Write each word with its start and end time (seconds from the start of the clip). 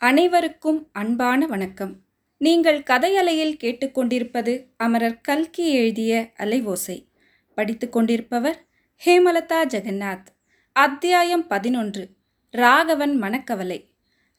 அனைவருக்கும் 0.00 0.88
அன்பான 0.92 1.46
வணக்கம். 1.46 1.96
நீங்கள் 2.38 2.82
கதையலையில் 2.82 3.56
கேட்டுக்கொண்டிருப்பது 3.56 4.64
அமரர் 4.76 5.20
கல்கி 5.20 5.72
எழுதிய 5.72 6.32
அலைவோசை 6.38 7.06
படித்துக் 7.54 7.92
கொண்டிருப்பவர் 7.92 8.66
ஹேமலதா 9.04 9.64
ஜெகநாத். 9.64 10.26
அத்தியாயம் 10.72 11.46
பதினொன்று. 11.46 12.08
ராகவன் 12.50 13.22
மனக்கவலை. 13.22 13.90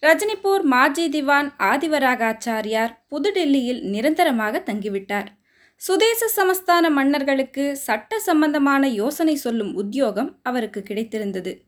ரஜினிபூர் 0.02 0.62
மாஜி 0.62 1.10
திவான் 1.10 1.54
ஆதிவராகாச்சாரியார் 1.60 2.98
புதுடில்லியில் 3.12 3.82
நிரந்தரமாக 3.82 4.64
தங்கிவிட்டார். 4.66 5.28
சுதேச 5.76 6.32
சமஸ்தான 6.36 6.90
மன்னர்களுக்கு 6.90 7.78
சட்ட 7.78 8.20
சம்பந்தமான 8.20 8.88
யோசனை 8.88 9.36
சொல்லும் 9.36 9.74
உத்தியோகம் 9.74 10.40
அவருக்கு 10.44 10.84
கிடைத்திருந்தது. 10.90 11.60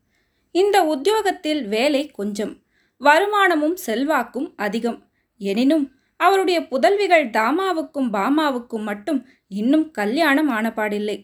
இந்த 0.52 0.84
உத்தியோகத்தில் 0.84 1.68
வேலை 1.68 2.08
கொஞ்சம். 2.08 2.61
வருமானமும் 3.02 3.76
செல்வாக்கும் 3.86 4.54
அதிகம். 4.56 5.00
எனினும் 5.38 5.86
அவருடைய 6.18 6.68
புதல்விகள் 6.68 7.26
தாமாவுக்கும் 7.30 8.10
பாமாவுக்கும் 8.14 8.84
மட்டும் 8.84 9.28
இன்னும் 9.48 9.92
கல்யாணம் 9.92 10.50
ஆனபாடில்லை. 10.50 11.18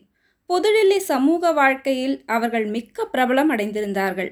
புதுடில்லி 0.49 0.97
சமூக 0.97 1.51
வாழ்க்கையில் 1.51 2.23
அவர்கள் 2.25 2.65
மிக்க 2.65 3.07
பிரபலம் 3.13 3.49
அடைந்திருந்தார்கள். 3.55 4.31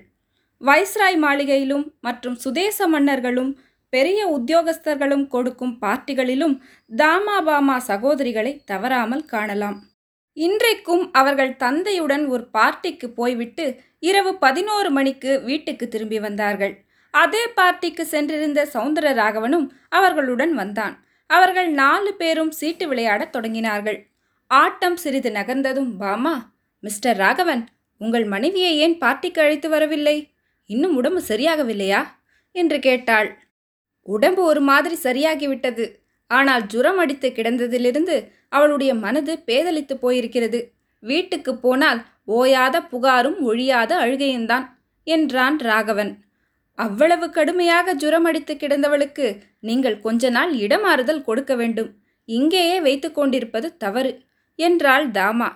வைஸ்ராய் 0.62 1.18
மாளிகையிலும் 1.18 1.86
மற்றும் 2.02 2.36
சுதேச 2.36 2.88
மன்னர்களும் 2.88 3.58
பெரிய 3.90 4.28
உத்தியோகஸ்தர்களும் 4.28 5.28
கொடுக்கும் 5.28 5.78
பார்ட்டிகளிலும் 5.82 6.56
தாமா 6.96 7.38
பாமா 7.44 7.76
சகோதரிகளை 7.88 8.64
தவறாமல் 8.66 9.26
காணலாம். 9.26 9.78
இன்றைக்கும் 10.34 11.12
அவர்கள் 11.12 11.54
தந்தையுடன் 11.56 12.28
ஒரு 12.28 12.48
பார்ட்டிக்கு 12.54 13.08
போய்விட்டு 13.14 13.66
இரவு 14.00 14.38
பதினோரு 14.38 14.92
மணிக்கு 14.92 15.42
வீட்டுக்கு 15.42 15.88
திரும்பி 15.88 16.20
வந்தார்கள். 16.20 16.85
அதே 17.16 17.44
பார்ட்டிக்கு 17.56 18.02
சென்றிருந்த 18.02 18.70
சௌந்தர 18.74 19.14
ராகவனும் 19.14 19.68
அவர்களுடன் 19.90 20.54
வந்தான். 20.54 20.96
அவர்கள் 21.30 21.70
நாலு 21.72 22.14
பேரும் 22.14 22.52
சீட்டு 22.52 22.88
விளையாடத் 22.88 23.34
தொடங்கினார்கள். 23.36 24.00
ஆட்டம் 24.48 24.98
சிறிது 24.98 25.30
நகர்ந்ததும் 25.30 25.92
பாமா 25.98 26.54
மிஸ்டர் 26.80 27.18
ராகவன் 27.18 27.64
உங்கள் 27.98 28.26
மனைவியை 28.26 28.78
ஏன் 28.78 28.98
பார்ட்டிக்கு 29.00 29.40
அழைத்து 29.40 29.70
வரவில்லை? 29.70 30.18
இன்னும் 30.66 30.96
உடம்பு 30.96 31.22
சரியாகவில்லையா? 31.28 32.02
என்று 32.52 32.80
கேட்டாள். 32.80 33.30
உடம்பு 34.02 34.44
ஒரு 34.44 34.62
மாதிரி 34.62 34.96
சரியாகிவிட்டது. 35.04 35.86
ஆனால் 36.32 36.68
ஜுரம் 36.68 36.98
அடித்து 36.98 37.28
கிடந்ததிலிருந்து 37.30 38.16
அவளுடைய 38.50 38.92
மனது 38.96 39.34
பேதலித்து 39.46 39.96
போயிருக்கிறது. 40.02 40.60
வீட்டுக்கு 41.04 41.52
போனால் 41.56 42.00
ஓயாத 42.28 42.76
புகாரும் 42.92 43.40
ஒழியாத 43.42 43.92
அழுகையும்தான் 44.06 44.66
என்றான் 45.08 45.58
ராகவன். 45.60 46.12
அவ்வளவு 46.78 47.26
கடுமையாக 47.30 47.94
ஜுரம் 48.02 48.28
அடித்து 48.30 48.54
கிடந்தவளுக்கு 48.56 49.28
நீங்கள் 49.60 50.02
கொஞ்ச 50.06 50.30
நாள் 50.30 50.52
இடமாறுதல் 50.66 51.26
கொடுக்க 51.28 51.54
வேண்டும். 51.56 51.90
இங்கேயே 52.30 52.78
வைத்து 52.88 53.10
கொண்டிருப்பது 53.12 53.68
தவறு 53.84 54.12
என்றாள் 54.60 55.06
தாமா. 55.12 55.50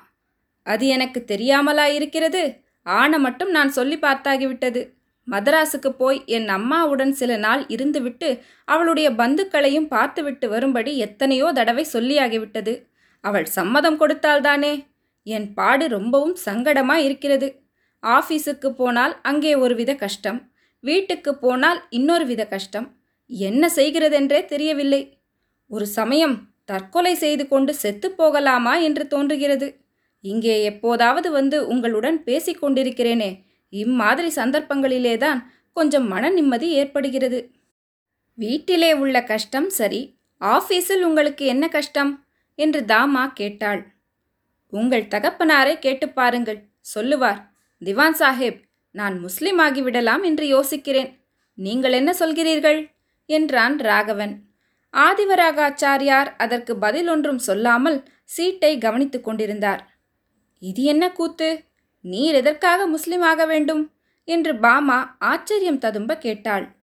அது 0.65 0.85
எனக்கு 0.95 1.19
தெரியாமலா 1.31 1.85
இருக்கிறது 1.97 2.43
ஆன 2.85 3.11
மட்டும் 3.25 3.51
நான் 3.57 3.71
சொல்லி 3.77 3.97
பார்த்தாகிவிட்டது. 3.97 4.81
மதராசுக்கு 5.27 5.89
போய் 6.01 6.19
என் 6.35 6.47
அம்மாவுடன் 6.57 7.11
சில 7.11 7.31
நாள் 7.37 7.63
இருந்துவிட்டு 7.75 8.29
அவளுடைய 8.67 9.07
பந்துக்களையும் 9.19 9.87
பார்த்துவிட்டு 9.87 10.45
வரும்படி 10.49 10.91
எத்தனையோ 10.97 11.47
தடவை 11.59 11.83
சொல்லியாகிவிட்டது. 11.93 12.73
அவள் 13.23 13.47
சம்மதம் 13.57 13.99
கொடுத்தால்தானே? 14.01 14.73
என் 15.27 15.47
பாடு 15.53 15.85
ரொம்பவும் 15.87 16.35
சங்கடமா 16.45 16.95
இருக்கிறது 17.07 17.47
ஆஃபீஸுக்கு 18.03 18.69
போனால் 18.81 19.13
அங்கே 19.21 19.53
ஒருவித 19.63 19.91
கஷ்டம். 20.03 20.39
வீட்டுக்கு 20.79 21.37
போனால் 21.37 21.83
இன்னொரு 21.89 22.25
வித 22.25 22.47
கஷ்டம். 22.47 22.95
என்ன 23.27 23.71
செய்கிறதென்றே 23.75 24.45
தெரியவில்லை. 24.45 25.19
ஒரு 25.67 25.87
சமயம் 25.87 26.47
தற்கொலை 26.65 27.13
செய்து 27.15 27.47
கொண்டு 27.47 27.75
செத்துப்போகலாமா 27.81 28.81
என்று 28.81 29.07
தோன்றுகிறது. 29.07 29.81
இங்கே 30.21 30.63
எப்போதாவது 30.63 31.31
வந்து 31.31 31.67
உங்களுடன் 31.67 32.23
பேசிக்கொண்டிருக்கிறேனே 32.25 33.43
இம்மாதிரி 33.69 34.27
சந்தர்ப்பங்களிலேதான் 34.35 35.43
கொஞ்சம் 35.73 36.07
மன 36.07 36.29
நிம்மதி 36.29 36.69
ஏற்படுகிறது. 36.69 37.51
வீட்டிலே 38.33 38.93
உள்ள 38.93 39.23
கஷ்டம் 39.23 39.69
சரி 39.69 40.17
ஆஃபீஸில் 40.41 41.01
உங்களுக்கு 41.01 41.45
என்ன 41.45 41.67
கஷ்டம்? 41.67 42.25
என்று 42.55 42.81
தாமா 42.81 43.33
கேட்டாள். 43.33 43.81
உங்கள் 44.69 45.07
தகப்பனாரை 45.07 45.79
கேட்டு 45.79 46.09
பாருங்கள் 46.09 46.59
சொல்லுவார். 46.81 47.51
திவான் 47.81 48.15
சாஹேப் 48.19 48.59
நான் 48.91 49.19
முஸ்லிம் 49.19 49.59
ஆகிவிடலாம் 49.59 50.23
என்று 50.23 50.45
யோசிக்கிறேன். 50.45 51.19
நீங்கள் 51.53 51.91
என்ன 51.91 52.15
சொல்கிறீர்கள்? 52.19 52.87
என்றான் 53.25 53.77
ராகவன். 53.77 54.41
ஆதிவராகாச்சாரியார் 54.93 56.33
அதற்கு 56.37 56.77
பதில் 56.77 57.07
ஒன்றும் 57.07 57.37
சொல்லாமல் 57.37 58.03
சீட்டை 58.23 58.77
கவனித்துக் 58.77 59.23
கொண்டிருந்தார். 59.23 59.97
இது 60.59 60.83
என்ன 60.83 61.11
கூத்து? 61.11 61.63
நீர் 62.01 62.35
எதற்காக 62.35 62.87
முஸ்லிம் 62.87 63.21
ஆக 63.21 63.45
வேண்டும்? 63.45 63.93
என்று 64.23 64.55
பாமா 64.55 65.15
ஆச்சரியம் 65.19 65.77
ததும்ப 65.77 66.17
கேட்டாள். 66.17 66.77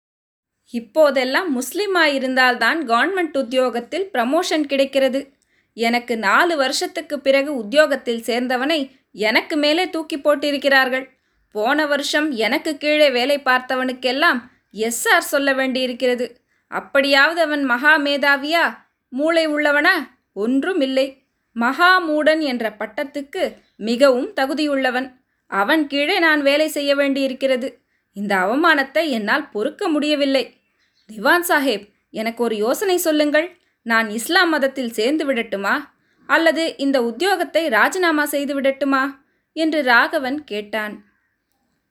இப்போதெல்லாம் 0.69 1.61
முஸ்லிமாயிருந்தால்தான் 1.61 2.79
கவர்மெண்ட் 2.81 3.37
உத்தியோகத்தில் 3.37 4.09
ப்ரமோஷன் 4.13 4.61
கிடைக்கிறது. 4.61 5.33
எனக்கு 5.73 6.17
நாலு 6.17 6.57
வருஷத்துக்கு 6.57 7.19
பிறகு 7.19 7.55
உத்தியோகத்தில் 7.55 8.21
சேர்ந்தவனை 8.21 8.91
எனக்கு 9.11 9.57
மேலே 9.57 9.89
தூக்கி 9.89 10.17
போட்டிருக்கிறார்கள். 10.17 11.12
போன 11.53 11.85
வருஷம் 11.85 12.31
எனக்கு 12.31 12.77
கீழே 12.77 13.09
வேலை 13.09 13.39
பார்த்தவனுக்கெல்லாம் 13.39 14.41
எஸ்ஆர் 14.73 15.29
சொல்ல 15.33 15.53
வேண்டியிருக்கிறது. 15.53 16.41
அப்படியாவது 16.67 17.41
அவன் 17.41 17.63
மகா 17.63 17.97
மேதாவியா? 17.97 18.77
மூளை 19.09 19.47
உள்ளவனா? 19.47 20.07
ஒன்றும் 20.33 20.81
இல்லை. 20.81 21.23
மகா 21.53 22.09
மூடன் 22.09 22.39
என்ற 22.39 22.75
பட்டத்துக்கு 22.79 23.53
மிகவும் 23.75 24.33
தகுதியுள்ளவன். 24.35 25.13
அவன் 25.47 25.87
கீழே 25.87 26.19
நான் 26.19 26.41
வேலை 26.41 26.67
செய்ய 26.67 26.95
வேண்டியிருக்கிறது. 26.95 27.81
இந்த 28.13 28.35
அவமானத்தை 28.35 29.09
என்னால் 29.09 29.49
பொறுக்க 29.49 29.87
முடியவில்லை. 29.87 30.61
திவான் 31.05 31.45
சாஹேப் 31.47 31.89
எனக்கு 32.11 32.43
ஒரு 32.43 32.55
யோசனை 32.55 32.97
சொல்லுங்கள். 32.97 33.57
நான் 33.81 34.09
இஸ்லாம் 34.09 34.49
மதத்தில் 34.49 34.93
சேர்ந்து 34.93 35.33
விடட்டுமா? 35.33 35.79
அல்லது 36.27 36.77
இந்த 36.77 37.01
உத்தியோகத்தை 37.01 37.69
ராஜினாமா 37.69 38.25
செய்து 38.25 38.61
விடட்டுமா? 38.61 39.09
என்று 39.53 39.83
ராகவன் 39.83 40.43
கேட்டான். 40.43 41.12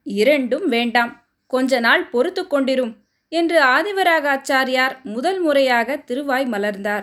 இரண்டும் 0.02 0.68
வேண்டாம். 0.68 1.26
கொஞ்ச 1.46 1.80
நாள் 1.80 2.08
பொறுத்து 2.08 2.46
கொண்டிரும் 2.46 2.96
என்று 3.28 3.62
ஆதிவராகாச்சாரியார் 3.62 5.02
முதல் 5.02 5.40
முறையாக 5.40 5.96
திருவாய் 5.96 6.46
மலர்ந்தார். 6.46 7.02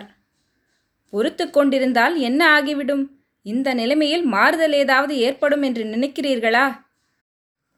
பொறுத்து 1.10 1.50
கொண்டிருந்தால் 1.50 2.16
என்ன 2.16 2.62
ஆகிவிடும்? 2.62 3.10
இந்த 3.42 3.74
நிலைமையில் 3.74 4.22
மாறுதல் 4.22 4.72
ஏதாவது 4.72 5.16
ஏற்படும் 5.16 5.62
என்று 5.62 5.84
நினைக்கிறீர்களா? 5.84 6.80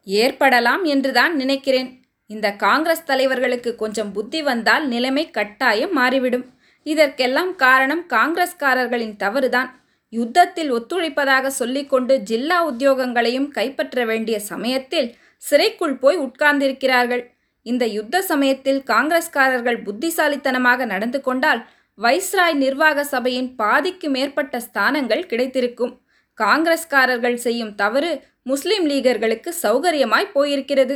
ஏற்படலாம் 0.03 0.83
என்றுதான் 0.83 1.35
நினைக்கிறேன். 1.35 2.01
இந்த 2.27 2.51
காங்கிரஸ் 2.51 3.05
தலைவர்களுக்கு 3.05 3.75
கொஞ்சம் 3.75 4.11
புத்தி 4.11 4.41
வந்தால் 4.41 4.87
நிலைமை 4.87 5.29
கட்டாயம் 5.29 5.93
மாறிவிடும். 5.93 6.45
இதற்கெல்லாம் 6.83 7.55
காரணம் 7.55 8.05
காங்கிரஸ்காரர்களின் 8.09 9.15
தவறுதான். 9.15 9.82
யுத்தத்தில் 10.17 10.71
ஒத்துழைப்பதாக 10.73 11.47
சொல்லிக்கொண்டு 11.59 12.13
ஜில்லா 12.29 12.57
உத்தியோகங்களையும் 12.71 13.47
கைப்பற்ற 13.47 14.05
வேண்டிய 14.05 14.37
சமயத்தில் 14.51 15.09
சிறைக்குள் 15.43 15.95
போய் 16.03 16.17
உட்கார்ந்திருக்கிறார்கள். 16.17 17.23
இந்த 17.65 17.83
யுத்த 17.97 18.21
சமயத்தில் 18.21 18.81
காங்கிரஸ்காரர்கள் 18.91 19.79
புத்திசாலித்தனமாக 19.83 20.85
நடந்து 20.85 21.19
கொண்டால் 21.21 21.61
வைஸ்ராய் 21.97 22.55
நிர்வாக 22.63 23.03
சபையின் 23.03 23.49
பாதிக்கு 23.55 24.07
மேற்பட்ட 24.09 24.61
ஸ்தானங்கள் 24.67 25.23
கிடைத்திருக்கும். 25.25 25.93
காங்கிரஸ்காரர்கள் 26.37 27.37
செய்யும் 27.45 27.73
தவறு 27.75 28.11
முஸ்லிம் 28.43 28.85
லீகர்களுக்கு 28.91 29.49
சௌகரியமாய் 29.63 30.33
போயிருக்கிறது. 30.35 30.95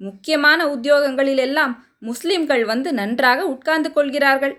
முக்கியமான 0.00 0.60
உத்தியோகங்களிலெல்லாம் 0.74 1.74
முஸ்லிம்கள் 2.00 2.64
வந்து 2.64 2.90
நன்றாக 2.92 3.40
உட்கார்ந்து 3.46 3.90
கொள்கிறார்கள். 3.92 4.54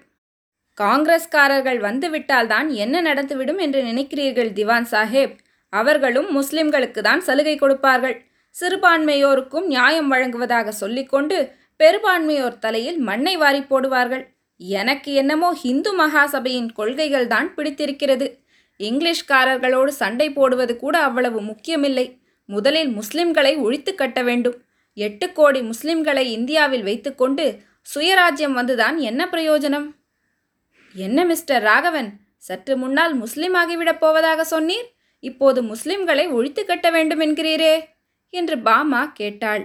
காங்கிரஸ்காரர்கள் 0.79 1.79
வந்துவிட்டால்தான் 1.79 2.67
என்ன 2.67 3.01
நடந்துவிடும் 3.01 3.57
என்று 3.57 3.83
நினைக்கிறீர்கள் 3.83 4.51
திவான் 4.53 4.87
சாஹேப்? 4.91 5.33
அவர்களும் 5.69 6.29
முஸ்லிம்களுக்கு 6.37 7.01
தான் 7.01 7.21
சலுகை 7.21 7.55
கொடுப்பார்கள். 7.55 8.21
சிறுபான்மையோருக்கும் 8.55 9.65
நியாயம் 9.65 10.07
வழங்குவதாக 10.07 10.71
சொல்லிக்கொண்டு 10.71 11.37
பெரும்பான்மையோர் 11.79 12.57
தலையில் 12.59 12.97
மண்ணை 12.97 13.37
வாரி 13.37 13.59
போடுவார்கள். 13.59 14.23
எனக்கு 14.59 15.13
என்னமோ 15.13 15.49
ஹிந்து 15.53 15.91
மகாசபையின் 15.99 16.71
கொள்கைகள் 16.73 17.27
தான் 17.27 17.53
பிடித்திருக்கிறது. 17.53 18.27
இங்கிலீஷ்காரர்களோடு 18.79 19.87
சண்டை 19.87 20.27
போடுவது 20.31 20.77
கூட 20.77 20.95
அவ்வளவு 20.99 21.41
முக்கியமில்லை. 21.41 22.19
முதலில் 22.45 22.91
முஸ்லிம்களை 22.97 23.53
ஒழித்து 23.57 23.95
கட்ட 23.95 24.19
வேண்டும். 24.23 24.57
எட்டு 24.93 25.31
கோடி 25.31 25.61
முஸ்லிம்களை 25.61 26.25
இந்தியாவில் 26.37 26.83
வைத்துக்கொண்டு 26.83 27.45
சுயராஜ்யம் 27.95 28.57
வந்துதான் 28.59 28.97
என்ன 29.09 29.21
பிரயோஜனம்? 29.31 29.87
என்ன 30.99 31.25
மிஸ்டர் 31.25 31.63
ராகவன்? 31.63 32.09
சற்று 32.37 32.73
முன்னால் 32.77 33.13
முஸ்லிம் 33.13 33.55
ஆகிவிடப் 33.55 33.99
போவதாக 33.99 34.45
சொன்னீர். 34.53 34.87
இப்போது 35.23 35.59
முஸ்லிம்களை 35.63 36.25
ஒழித்து 36.31 36.61
கட்ட 36.65 36.87
வேண்டும் 36.89 37.19
என்கிறீரே 37.19 37.75
என்று 38.33 38.55
பாமா 38.59 39.01
கேட்டாள். 39.19 39.63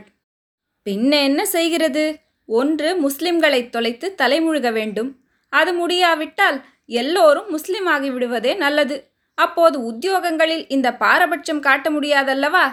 பின்ன 0.87 1.11
என்ன 1.23 1.41
செய்கிறது? 1.47 2.05
ஒன்று 2.49 2.89
முஸ்லிம்களை 3.05 3.61
தொலைத்து 3.69 4.15
தலைமுழுக 4.23 4.71
வேண்டும். 4.73 5.11
அது 5.53 5.73
முடியாவிட்டால் 5.73 6.59
எல்லோரும் 6.87 7.51
முஸ்லிம் 7.51 7.87
ஆகிவிடுவதே 7.87 8.57
நல்லது. 8.57 8.97
அப்போது 9.39 9.77
உத்தியோகங்களில் 9.91 10.65
இந்த 10.69 10.89
பாரபட்சம் 10.95 11.61
காட்ட 11.61 11.91
முடியாதல்லவா? 11.91 12.67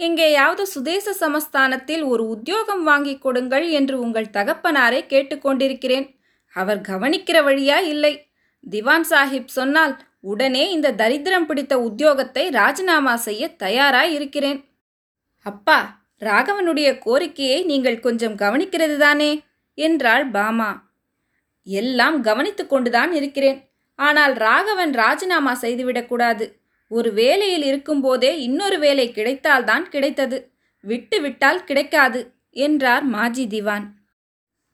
எங்கேயாவது 0.00 0.62
சுதேச 0.66 1.14
சமஸ்தானத்தில் 1.20 2.04
ஒரு 2.04 2.24
உத்தியோகம் 2.28 2.84
வாங்கிக் 2.84 3.22
கொடுங்கள் 3.22 3.66
என்று 3.70 3.96
உங்கள் 4.00 4.32
தகப்பனாரை 4.32 5.00
கேட்டுக்கொண்டிருக்கிறேன் 5.08 6.06
அவர் 6.54 6.80
கவனிக்கிற 6.80 7.38
வழியா 7.48 7.78
இல்லை. 7.84 8.14
திவான் 8.70 9.06
சாஹிப் 9.10 9.54
சொன்னால் 9.58 9.94
உடனே 10.20 10.70
இந்த 10.70 10.92
தரித்திரம் 10.92 11.46
பிடித்த 11.46 11.74
உத்தியோகத்தை 11.78 12.44
ராஜினாமா 12.50 13.14
செய்ய 13.16 13.48
தயாராய் 13.56 14.12
இருக்கிறேன். 14.12 14.60
அப்பா 15.46 15.78
ராகவனுடைய 16.20 16.98
கோரிக்கையை 16.98 17.64
நீங்கள் 17.64 18.00
கொஞ்சம் 18.00 18.36
கவனிக்கிறது 18.36 18.96
தானே? 18.96 19.30
என்றாள் 19.78 20.26
பாமா. 20.30 20.70
எல்லாம் 21.66 22.20
கவனித்து 22.20 22.66
கொண்டுதான் 22.66 23.12
இருக்கிறேன். 23.12 23.58
ஆனால் 23.98 24.34
ராகவன் 24.34 24.92
ராஜினாமா 24.92 25.52
செய்துவிடக்கூடாது 25.60 26.46
ஒரு 26.90 27.12
வேலையில் 27.12 27.62
இருக்கும்போதே 27.62 28.40
இன்னொரு 28.40 28.78
வேலை 28.78 29.06
கிடைத்தால்தான் 29.12 29.84
கிடைத்தது. 29.88 30.38
விட்டு 30.84 31.20
விட்டால் 31.20 31.64
கிடைக்காது 31.64 32.20
என்றார் 32.50 33.04
மாஜி 33.04 33.44
திவான். 33.46 33.86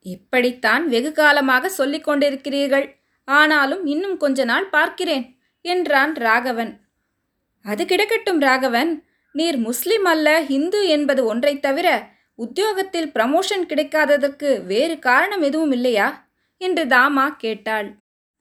இப்படித்தான் 0.01 0.89
வெகு 0.89 1.11
காலமாக 1.11 1.69
சொல்லிக் 1.69 2.07
கொண்டிருக்கிறீர்கள். 2.07 2.95
ஆனாலும் 3.25 3.85
இன்னும் 3.85 4.17
கொஞ்ச 4.17 4.43
நாள் 4.43 4.69
பார்க்கிறேன் 4.69 5.37
என்றான் 5.61 6.13
ராகவன். 6.13 6.79
அது 7.63 7.85
கிடக்கட்டும் 7.85 8.39
ராகவன். 8.39 9.03
நீர் 9.33 9.57
முஸ்லிம் 9.57 10.03
அல்ல 10.03 10.43
ஹிந்து 10.43 10.87
என்பது 10.87 11.25
ஒன்றைத் 11.25 11.61
தவிர 11.61 12.09
உத்தியோகத்தில் 12.35 13.11
ப்ரமோஷன் 13.13 13.65
கிடைக்காததற்கு 13.67 14.65
வேறு 14.65 14.99
காரணம் 14.99 15.41
எதுவும் 15.41 15.71
இல்லையா? 15.71 16.27
என்று 16.57 16.85
தாமா 16.85 17.35
கேட்டாள். 17.37 17.95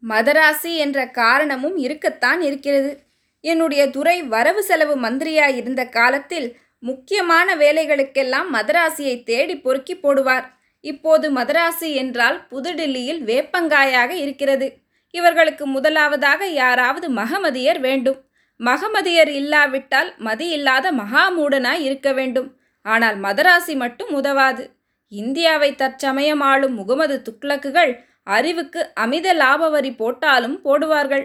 மதராசி 0.08 0.76
என்ற 0.76 1.08
காரணமும் 1.08 1.76
இருக்கத்தான் 1.76 2.40
இருக்கிறது. 2.40 3.02
என்னுடைய 3.40 3.86
துறை 3.86 4.22
வரவு 4.22 4.62
செலவு 4.62 4.96
மந்திரியாய் 4.96 5.56
இருந்த 5.56 5.84
காலத்தில் 5.84 6.58
முக்கியமான 6.78 7.56
வேலைகளுக்கெல்லாம் 7.56 8.44
மதராசியை 8.52 9.22
தேடி 9.22 9.60
பொறுக்கி 9.60 9.96
போடுவார். 9.96 10.44
இப்போது 10.84 11.26
மதராசி 11.30 11.94
என்றால் 11.94 12.38
புதுடில்லியில் 12.50 13.20
வேப்பங்காயாக 13.24 14.10
இருக்கிறது. 14.10 14.66
இவர்களுக்கு 15.14 15.66
முதலாவதாக 15.66 16.46
யாராவது 16.46 17.06
மகமதியர் 17.10 17.80
வேண்டும். 17.80 18.18
மகமதியர் 18.60 19.28
இல்லாவிட்டால் 19.28 20.14
மதி 20.18 20.48
இல்லாத 20.48 20.92
மகாமூடனாய் 20.92 21.82
இருக்க 21.82 22.12
வேண்டும். 22.12 22.48
ஆனால் 22.86 23.16
மதராசி 23.20 23.74
மட்டும் 23.76 24.12
உதவாது. 24.14 24.64
இந்தியாவை 25.12 25.74
தற்சமயம் 25.74 26.40
ஆளும் 26.40 26.74
முகமது 26.74 27.16
துக்ளக்குகள் 27.28 27.92
அறிவுக்கு 28.22 28.80
அமித 28.94 29.32
லாப 29.32 29.68
வரி 29.68 29.92
போட்டாலும் 29.92 30.56
போடுவார்கள். 30.64 31.24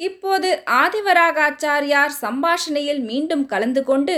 இப்போது 0.00 0.62
ஆதிவராகாச்சாரியார் 0.82 2.14
சம்பாஷணையில் 2.20 3.02
மீண்டும் 3.02 3.46
கலந்து 3.46 3.84
கொண்டு 3.84 4.16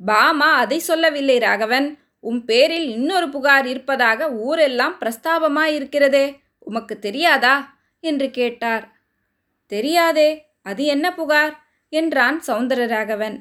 பாமா 0.00 0.50
அதை 0.54 0.78
சொல்லவில்லை 0.78 1.38
ராகவன். 1.38 1.88
உம் 2.20 2.44
பேரில் 2.44 2.88
இன்னொரு 2.88 3.28
புகார் 3.28 3.66
இருப்பதாக 3.66 4.30
ஊரெல்லாம் 4.30 4.96
பிரஸ்தாபமாயிருக்கிறதே 5.00 6.36
உமக்கு 6.58 6.98
தெரியாதா? 6.98 7.54
என்று 8.00 8.30
கேட்டார். 8.30 8.84
தெரியாதே 9.66 10.46
அது 10.62 10.84
என்ன 10.84 11.14
புகார்? 11.14 11.54
என்றான் 11.88 12.42
சௌந்தரராகவன். 12.46 13.36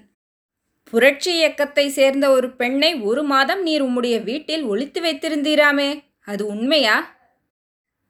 புரட்சி 0.84 1.36
இயக்கத்தை 1.36 1.90
சேர்ந்த 1.90 2.32
ஒரு 2.32 2.48
பெண்ணை 2.52 2.96
ஒரு 3.02 3.24
மாதம் 3.24 3.62
நீர் 3.62 3.84
உம்முடைய 3.84 4.24
வீட்டில் 4.24 4.64
ஒழித்து 4.64 5.02
வைத்திருந்தீராமே 5.02 6.04
அது 6.26 6.46
உண்மையா? 6.46 6.98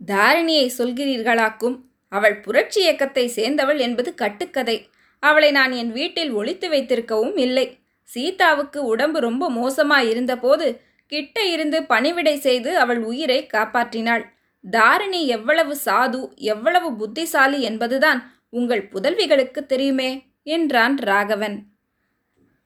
தாரிணியை 0.07 0.71
சொல்கிறீர்களாக்கும் 0.77 1.77
அவள் 2.11 2.39
புரட்சி 2.39 2.81
இயக்கத்தை 2.81 3.27
சேர்ந்தவள் 3.27 3.77
என்பது 3.77 4.13
கட்டுக்கதை. 4.13 4.77
அவளை 5.23 5.51
நான் 5.51 5.71
என் 5.71 5.91
வீட்டில் 5.91 6.31
ஒழித்து 6.31 6.69
வைத்திருக்கவும் 6.69 7.37
இல்லை. 7.37 7.67
சீதாவுக்கு 8.13 8.79
உடம்பு 8.83 9.19
ரொம்ப 9.19 9.43
மோசமாக 9.49 10.09
இருந்தபோது 10.11 10.67
கிட்ட 11.11 11.37
இருந்து 11.45 11.77
பணிவிடை 11.83 12.35
செய்து 12.39 12.71
அவள் 12.77 13.01
உயிரை 13.03 13.39
காப்பாற்றினாள். 13.53 14.23
தாரிணி 14.63 15.21
எவ்வளவு 15.27 15.73
சாது 15.85 16.21
எவ்வளவு 16.53 16.89
புத்திசாலி 16.95 17.59
என்பதுதான் 17.61 18.19
உங்கள் 18.49 18.83
புதல்விகளுக்கு 18.93 19.61
தெரியுமே 19.65 20.09
என்றான் 20.55 20.95
ராகவன். 21.09 21.57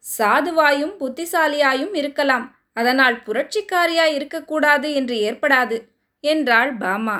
சாதுவாயும் 0.03 0.93
புத்திசாலியாயும் 0.99 1.93
இருக்கலாம் 1.93 2.45
அதனால் 2.73 3.17
புரட்சிக்காரியாய் 3.25 4.15
இருக்கக்கூடாது 4.17 4.87
என்று 4.93 5.15
ஏற்படாது 5.29 5.77
என்றாள் 6.23 6.71
பாமா. 6.77 7.17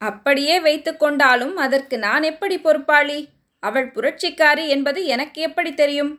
அப்படியே 0.00 0.56
வைத்துக்கொண்டாலும் 0.60 1.54
அதற்கு 1.56 1.96
நான் 1.98 2.22
எப்படி 2.22 2.56
பொறுப்பாளி? 2.58 3.18
அவள் 3.62 3.88
புரட்சிக்காரி 3.96 4.64
என்பது 4.68 5.00
எனக்கு 5.04 5.38
எப்படி 5.42 5.70
தெரியும்? 5.74 6.12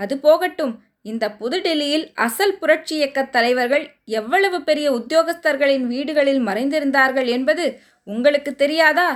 அது 0.00 0.14
போகட்டும். 0.18 0.74
இந்த 1.02 1.24
புதுடெல்லியில் 1.30 2.12
அசல் 2.14 2.58
புரட்சி 2.58 2.94
இயக்கத் 2.96 3.32
தலைவர்கள் 3.32 3.84
எவ்வளவு 4.04 4.62
பெரிய 4.62 4.92
உத்தியோகஸ்தர்களின் 4.92 5.86
வீடுகளில் 5.86 6.42
மறைந்திருந்தார்கள் 6.46 7.26
என்பது 7.26 7.80
உங்களுக்கு 8.02 8.54
தெரியாதா? 8.54 9.08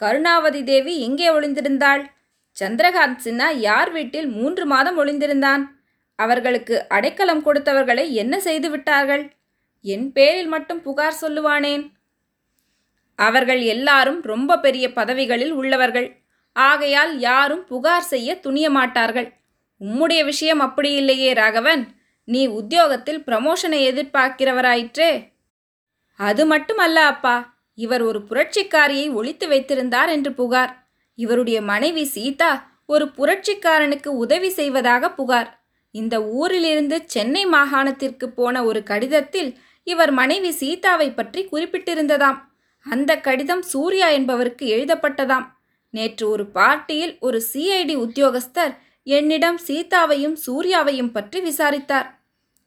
கருணாவதி 0.00 0.62
தேவி 0.64 0.94
எங்கே 1.00 1.28
ஒளிந்திருந்தாள்? 1.28 2.02
சந்திரகாந்த் 2.60 3.22
சின்ஹா 3.24 3.48
யார் 3.58 3.90
வீட்டில் 3.90 4.28
மூன்று 4.28 4.66
மாதம் 4.66 4.98
ஒளிந்திருந்தான்? 4.98 5.62
அவர்களுக்கு 6.18 6.88
அடைக்கலம் 6.88 7.44
கொடுத்தவர்களை 7.46 8.04
என்ன 8.12 8.34
செய்து 8.40 8.70
விட்டார்கள்? 8.70 9.24
என் 9.84 10.08
பேரில் 10.12 10.46
மட்டும் 10.46 10.82
புகார் 10.82 11.20
சொல்லுவானேன்? 11.20 11.84
அவர்கள் 13.18 13.62
எல்லாரும் 13.74 14.20
ரொம்ப 14.22 14.58
பெரிய 14.58 14.92
பதவிகளில் 14.92 15.50
உள்ளவர்கள். 15.50 16.08
ஆகையால் 16.56 17.12
யாரும் 17.18 17.64
புகார் 17.64 18.06
செய்ய 18.12 18.34
துணிய 18.40 18.66
மாட்டார்கள் 18.70 19.28
உம்முடைய 19.82 20.24
விஷயம் 20.24 20.60
அப்படி 20.60 20.90
இல்லையே 20.94 21.32
ராகவன். 21.32 21.82
நீ 22.24 22.46
உத்தியோகத்தில் 22.46 23.22
ப்ரமோஷனை 23.26 23.80
எதிர்பார்க்கிறவராயிற்றே. 23.90 25.12
அது 26.20 26.46
மட்டுமல்ல 26.46 27.06
அப்பா. 27.06 27.36
இவர் 27.74 28.02
ஒரு 28.02 28.20
புரட்சிக்காரியை 28.30 29.12
ஒழித்து 29.12 29.48
வைத்திருந்தார் 29.48 30.08
என்று 30.08 30.32
புகார். 30.32 30.72
இவருடைய 31.14 31.62
மனைவி 31.62 32.04
சீதா 32.04 32.50
ஒரு 32.86 33.04
புரட்சிக்காரனுக்கு 33.16 34.08
உதவி 34.08 34.48
செய்வதாக 34.48 35.10
புகார். 35.10 35.50
இந்த 35.90 36.22
ஊரிலிருந்து 36.22 37.02
சென்னை 37.06 37.46
மாகாணத்திற்கு 37.46 38.26
போன 38.26 38.64
ஒரு 38.64 38.82
கடிதத்தில் 38.82 39.50
இவர் 39.86 40.10
மனைவி 40.10 40.50
சீதாவை 40.50 41.10
பற்றி 41.10 41.48
குறிப்பிட்டிருந்ததாம். 41.52 42.38
அந்த 42.86 43.16
கடிதம் 43.16 43.62
சூர்யா 43.62 44.08
என்பவருக்கு 44.08 44.64
எழுதப்பட்டதாம். 44.76 45.46
நேற்று 45.90 46.28
ஒரு 46.28 46.44
பார்ட்டியில் 46.54 47.14
ஒரு 47.20 47.42
சிஐடி 47.52 47.94
உத்தியோகஸ்தர் 47.96 48.72
என்னிடம் 49.02 49.58
சீதாவையும் 49.66 50.36
சூர்யாவையும் 50.46 51.12
பற்றி 51.12 51.40
விசாரித்தார். 51.40 52.24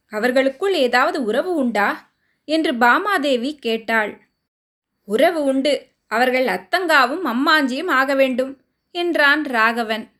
அவர்களுக்குள் 0.10 0.74
ஏதாவது 0.74 1.24
உறவு 1.24 1.56
உண்டா? 1.56 2.14
என்று 2.46 2.74
பாமாதேவி 2.74 3.56
கேட்டாள். 3.56 4.22
உறவு 5.06 5.44
உண்டு. 5.44 5.88
அவர்கள் 6.08 6.46
அத்தங்காவும் 6.46 7.26
அம்மாஞ்சியும் 7.26 7.88
ஆக 7.88 8.16
வேண்டும் 8.16 8.62
என்றான் 8.92 9.44
ராகவன். 9.44 10.12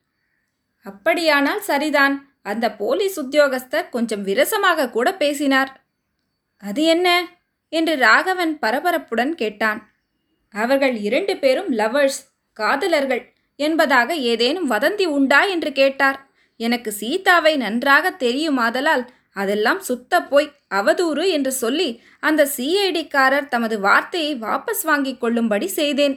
அப்படியானால் 0.84 1.62
சரிதான். 1.62 2.36
அந்த 2.42 2.72
போலீஸ் 2.72 3.20
உத்தியோகஸ்தர் 3.20 3.90
கொஞ்சம் 3.90 4.24
விரசமாக 4.24 4.90
கூட 4.90 5.16
பேசினார். 5.16 5.86
அது 6.58 6.84
என்ன? 6.84 7.28
என்று 7.70 7.96
ராகவன் 7.96 8.58
பரபரப்புடன் 8.62 9.32
கேட்டான். 9.32 9.92
அவர்கள் 10.52 10.96
இரண்டு 10.96 11.38
பேரும் 11.38 11.72
லவர்ஸ் 11.72 12.32
காதலர்கள். 12.54 13.35
என்பதாக 13.56 14.16
ஏதேனும் 14.32 14.70
வதந்தி 14.72 15.06
உண்டா 15.06 15.42
என்று 15.44 15.72
கேட்டார். 15.72 16.18
எனக்கு 16.60 16.92
சீதாவை 16.92 17.54
நன்றாக 17.58 18.12
தெரியுமாதலால் 18.12 19.06
அதெல்லாம் 19.34 19.80
சுத்த 19.80 20.22
போய் 20.22 20.52
அவதூறு 20.74 21.24
என்று 21.32 21.52
சொல்லி 21.52 21.88
அந்த 22.20 22.42
சிஐடிக்காரர் 22.58 23.48
தமது 23.48 23.80
வார்த்தையை 23.80 24.36
வாபஸ் 24.36 24.84
வாங்கிக் 24.84 25.20
கொள்ளும்படி 25.20 25.68
செய்தேன். 25.68 26.16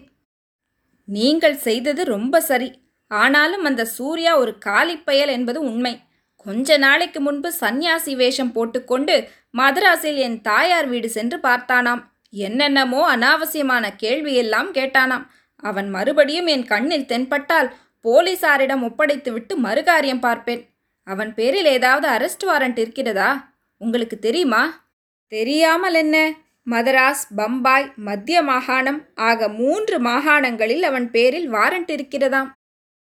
நீங்கள் 1.05 1.57
செய்தது 1.57 2.05
ரொம்ப 2.05 2.41
சரி. 2.41 2.69
ஆனாலும் 3.11 3.65
அந்த 3.65 3.85
சூர்யா 3.85 4.33
ஒரு 4.39 4.53
காலிப்பயல் 4.59 5.29
என்பது 5.29 5.61
உண்மை. 5.61 5.95
கொஞ்ச 6.37 6.77
நாளைக்கு 6.77 7.21
முன்பு 7.21 7.53
சந்நியாசி 7.53 8.13
வேஷம் 8.15 8.53
போட்டுக்கொண்டு 8.53 9.15
மதராஸில் 9.59 10.19
என் 10.27 10.39
தாயார் 10.41 10.89
வீடு 10.89 11.09
சென்று 11.11 11.39
பார்த்தானாம். 11.39 12.03
என்னென்னமோ 12.31 13.17
அனாவசியமான 13.17 13.85
கேள்வியெல்லாம் 14.03 14.71
கேட்டானாம். 14.79 15.25
அவன் 15.63 15.91
மறுபடியும் 15.91 16.47
என் 16.47 16.65
கண்ணில் 16.65 17.07
தென்பட்டால் 17.07 17.75
போலீசாரிடம் 18.05 18.83
ஒப்படைத்துவிட்டு 18.83 19.55
மறுகாரியம் 19.63 20.21
பார்ப்பேன். 20.21 20.69
அவன் 21.03 21.35
பேரில் 21.35 21.65
ஏதாவது 21.65 22.09
அரெஸ்ட் 22.09 22.47
வாரண்ட் 22.47 22.79
இருக்கிறதா? 22.79 23.57
உங்களுக்கு 23.77 24.19
தெரியுமா? 24.19 24.91
தெரியாமல் 25.27 25.95
என்ன? 25.95 26.33
மதராஸ் 26.71 27.23
பம்பாய் 27.37 27.93
மத்திய 27.97 28.43
மாகாணம் 28.43 29.07
ஆக 29.15 29.49
மூன்று 29.49 29.99
மாகாணங்களில் 29.99 30.83
அவன் 30.83 31.11
பேரில் 31.11 31.53
வாரண்ட் 31.53 31.91
இருக்கிறதாம். 31.97 32.49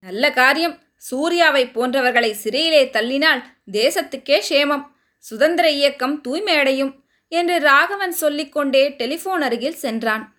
நல்ல 0.00 0.32
காரியம். 0.32 0.78
சூர்யாவை 0.96 1.66
போன்றவர்களை 1.66 2.30
சிறையிலே 2.30 2.90
தள்ளினால் 2.92 3.42
தேசத்துக்கே 3.72 4.42
சேமம் 4.48 4.86
சுதந்திர 5.18 5.70
இயக்கம் 5.70 6.20
தூய்மையடையும் 6.28 6.92
என்று 7.28 7.58
ராகவன் 7.58 8.10
சொல்லிக்கொண்டே 8.10 8.88
டெலிஃபோன் 8.90 9.40
அருகில் 9.40 9.74
சென்றான். 9.74 10.37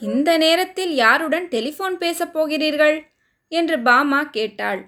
இந்த 0.00 0.36
நேரத்தில் 0.38 0.94
யாருடன் 0.94 1.46
டெலிஃபோன் 1.48 1.96
பேசப் 1.96 2.32
போகிறீர்கள்? 2.32 3.04
என்று 3.48 3.78
பாமா 3.78 4.22
கேட்டாள். 4.22 4.80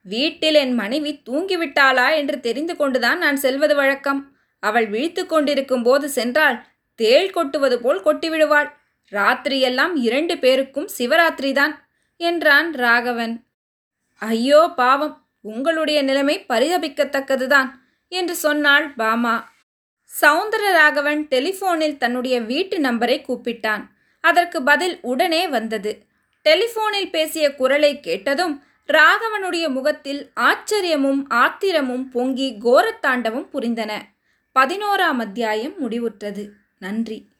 வீட்டில் 0.00 0.54
என் 0.54 0.74
மனைவி 0.74 1.22
தூங்கிவிட்டாளா 1.30 2.16
என்று 2.16 2.40
தெரிந்து 2.40 2.76
கொண்டுதான் 2.76 3.18
நான் 3.18 3.36
செல்வது 3.36 3.74
வழக்கம். 3.74 4.36
அவள் 4.58 4.86
விழித்து 4.86 5.26
கொண்டிருக்கும் 5.26 5.82
போது 5.82 6.08
சென்றால் 6.08 6.66
தேள் 6.94 7.30
கொட்டுவது 7.30 7.80
போல் 7.80 8.02
கொட்டிவிடுவாள். 8.02 8.68
ராத்திரியெல்லாம் 9.12 9.94
இரண்டு 9.94 10.38
பேருக்கும் 10.38 10.88
சிவராத்திரிதான் 10.98 11.74
என்றான் 12.16 12.72
ராகவன். 12.74 13.46
ஐயோ 14.16 14.72
பாவம் 14.76 15.26
உங்களுடைய 15.40 16.02
நிலைமை 16.02 16.44
பரிதபிக்கத்தக்கதுதான் 16.48 17.70
என்று 18.08 18.34
சொன்னாள் 18.34 18.94
பாமா. 18.94 19.50
சவுந்தர 20.20 20.72
ராகவன் 20.72 21.26
டெலிஃபோனில் 21.30 21.96
தன்னுடைய 21.96 22.40
வீட்டு 22.40 22.78
நம்பரை 22.78 23.16
கூப்பிட்டான். 23.20 23.84
அதற்கு 24.22 24.62
பதில் 24.62 24.98
உடனே 25.02 25.48
வந்தது. 25.48 26.06
டெலிஃபோனில் 26.44 27.10
பேசிய 27.10 27.54
குரலை 27.54 28.00
கேட்டதும் 28.00 28.62
ராகவனுடைய 28.92 29.68
முகத்தில் 29.68 30.30
ஆச்சரியமும் 30.40 31.22
ஆத்திரமும் 31.28 32.08
பொங்கி 32.08 32.58
கோரத்தாண்டவம் 32.60 33.48
புரிந்தன. 33.52 34.00
பதினோராம் 34.58 35.18
அத்தியாயம் 35.18 35.74
முடிவுற்றது. 35.80 36.48
நன்றி. 36.78 37.31